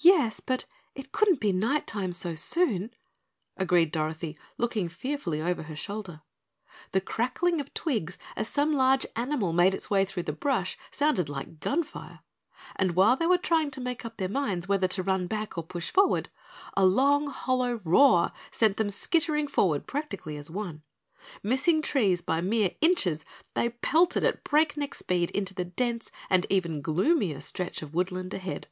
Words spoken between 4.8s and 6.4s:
fearfully over her shoulder.